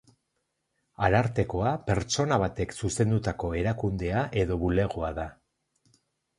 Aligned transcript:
Arartekoa 1.07 1.73
pertsona 1.91 2.41
batek 2.45 2.75
zuzendutako 2.81 3.53
erakundea 3.61 4.27
edo 4.45 4.61
bulegoa 4.67 5.15
da. 5.23 5.31